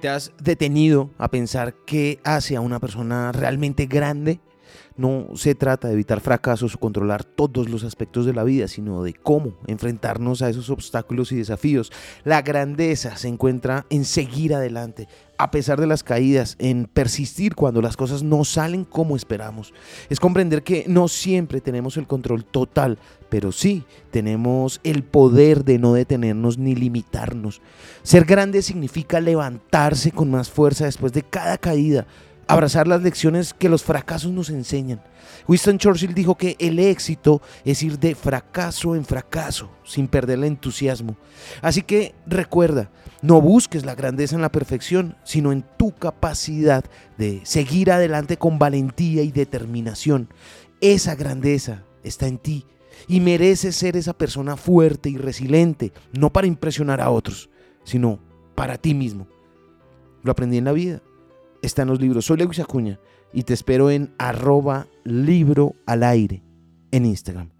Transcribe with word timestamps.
¿Te 0.00 0.08
has 0.08 0.32
detenido 0.40 1.10
a 1.18 1.28
pensar 1.28 1.74
qué 1.84 2.20
hace 2.22 2.54
a 2.54 2.60
una 2.60 2.78
persona 2.78 3.32
realmente 3.32 3.86
grande? 3.86 4.38
No 4.96 5.26
se 5.34 5.56
trata 5.56 5.88
de 5.88 5.94
evitar 5.94 6.20
fracasos 6.20 6.76
o 6.76 6.78
controlar 6.78 7.24
todos 7.24 7.68
los 7.68 7.82
aspectos 7.82 8.24
de 8.24 8.32
la 8.32 8.44
vida, 8.44 8.68
sino 8.68 9.02
de 9.02 9.14
cómo 9.14 9.54
enfrentarnos 9.66 10.40
a 10.42 10.50
esos 10.50 10.70
obstáculos 10.70 11.32
y 11.32 11.36
desafíos. 11.36 11.90
La 12.24 12.42
grandeza 12.42 13.16
se 13.16 13.26
encuentra 13.26 13.86
en 13.90 14.04
seguir 14.04 14.54
adelante, 14.54 15.08
a 15.38 15.50
pesar 15.52 15.80
de 15.80 15.86
las 15.86 16.02
caídas, 16.02 16.56
en 16.58 16.86
persistir 16.86 17.54
cuando 17.54 17.80
las 17.80 17.96
cosas 17.96 18.22
no 18.22 18.44
salen 18.44 18.84
como 18.84 19.16
esperamos. 19.16 19.72
Es 20.10 20.18
comprender 20.18 20.64
que 20.64 20.84
no 20.88 21.06
siempre 21.06 21.60
tenemos 21.60 21.96
el 21.96 22.08
control 22.08 22.44
total, 22.44 22.98
pero 23.28 23.52
sí 23.52 23.84
tenemos 24.10 24.80
el 24.82 25.04
poder 25.04 25.64
de 25.64 25.78
no 25.78 25.94
detenernos 25.94 26.58
ni 26.58 26.74
limitarnos. 26.74 27.62
Ser 28.02 28.24
grande 28.24 28.62
significa 28.62 29.20
levantarse 29.20 30.10
con 30.10 30.30
más 30.30 30.50
fuerza 30.50 30.86
después 30.86 31.12
de 31.12 31.22
cada 31.22 31.56
caída, 31.56 32.06
abrazar 32.48 32.88
las 32.88 33.02
lecciones 33.02 33.54
que 33.54 33.68
los 33.68 33.84
fracasos 33.84 34.32
nos 34.32 34.48
enseñan. 34.48 35.00
Winston 35.46 35.78
Churchill 35.78 36.14
dijo 36.14 36.34
que 36.34 36.56
el 36.58 36.78
éxito 36.78 37.40
es 37.64 37.82
ir 37.82 37.98
de 37.98 38.14
fracaso 38.14 38.96
en 38.96 39.04
fracaso 39.04 39.70
sin 39.84 40.08
perder 40.08 40.38
el 40.38 40.44
entusiasmo. 40.44 41.16
Así 41.62 41.82
que 41.82 42.14
recuerda, 42.26 42.90
no 43.20 43.40
busques 43.40 43.84
la 43.84 43.94
grandeza 43.94 44.34
en 44.34 44.42
la 44.42 44.50
perfección, 44.50 45.16
sino 45.24 45.52
en 45.52 45.64
tu 45.76 45.92
capacidad 45.92 46.84
de 47.18 47.42
seguir 47.44 47.92
adelante 47.92 48.38
con 48.38 48.58
valentía 48.58 49.22
y 49.22 49.30
determinación. 49.30 50.28
Esa 50.80 51.14
grandeza 51.14 51.84
está 52.02 52.26
en 52.26 52.38
ti 52.38 52.64
y 53.06 53.20
mereces 53.20 53.76
ser 53.76 53.96
esa 53.96 54.14
persona 54.14 54.56
fuerte 54.56 55.10
y 55.10 55.18
resiliente, 55.18 55.92
no 56.12 56.32
para 56.32 56.46
impresionar 56.46 57.00
a 57.00 57.10
otros, 57.10 57.50
sino 57.84 58.18
para 58.54 58.78
ti 58.78 58.94
mismo. 58.94 59.26
Lo 60.22 60.32
aprendí 60.32 60.56
en 60.56 60.64
la 60.64 60.72
vida 60.72 61.02
está 61.68 61.82
en 61.82 61.88
los 61.88 62.00
libros. 62.00 62.24
Soy 62.26 62.38
Lewis 62.38 62.58
Acuña 62.58 62.98
y 63.32 63.44
te 63.44 63.54
espero 63.54 63.90
en 63.90 64.12
arroba 64.18 64.88
libro 65.04 65.74
al 65.86 66.02
aire 66.02 66.42
en 66.90 67.06
Instagram. 67.06 67.57